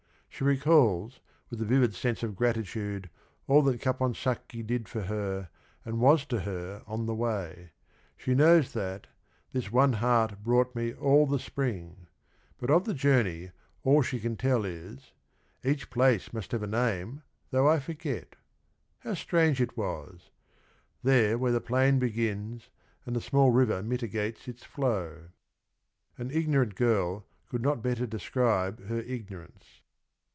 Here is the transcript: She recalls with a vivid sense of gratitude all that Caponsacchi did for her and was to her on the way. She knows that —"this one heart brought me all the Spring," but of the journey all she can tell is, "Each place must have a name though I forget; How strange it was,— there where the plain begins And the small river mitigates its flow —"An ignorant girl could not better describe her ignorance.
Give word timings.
She 0.33 0.45
recalls 0.45 1.19
with 1.51 1.61
a 1.61 1.65
vivid 1.65 1.93
sense 1.93 2.23
of 2.23 2.35
gratitude 2.35 3.11
all 3.47 3.61
that 3.61 3.79
Caponsacchi 3.79 4.63
did 4.65 4.89
for 4.89 5.01
her 5.03 5.49
and 5.85 5.99
was 5.99 6.25
to 6.27 6.39
her 6.39 6.81
on 6.87 7.05
the 7.05 7.13
way. 7.13 7.73
She 8.17 8.33
knows 8.33 8.73
that 8.73 9.05
—"this 9.53 9.71
one 9.71 9.93
heart 9.93 10.43
brought 10.43 10.73
me 10.73 10.93
all 10.95 11.27
the 11.27 11.37
Spring," 11.37 12.07
but 12.57 12.71
of 12.71 12.85
the 12.85 12.95
journey 12.95 13.51
all 13.83 14.01
she 14.01 14.19
can 14.19 14.35
tell 14.35 14.65
is, 14.65 15.11
"Each 15.63 15.91
place 15.91 16.33
must 16.33 16.53
have 16.53 16.63
a 16.63 16.67
name 16.67 17.21
though 17.51 17.67
I 17.69 17.77
forget; 17.79 18.35
How 19.01 19.13
strange 19.13 19.61
it 19.61 19.77
was,— 19.77 20.31
there 21.03 21.37
where 21.37 21.51
the 21.51 21.61
plain 21.61 21.99
begins 21.99 22.71
And 23.05 23.15
the 23.15 23.21
small 23.21 23.51
river 23.51 23.83
mitigates 23.83 24.47
its 24.47 24.63
flow 24.63 25.25
—"An 26.17 26.31
ignorant 26.31 26.73
girl 26.73 27.25
could 27.47 27.61
not 27.61 27.83
better 27.83 28.07
describe 28.07 28.87
her 28.87 29.01
ignorance. 29.01 29.81